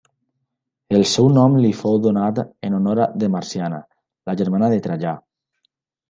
[0.99, 3.79] El seu nom li fou donat en honor de Marciana,
[4.31, 5.13] la germana de Trajà.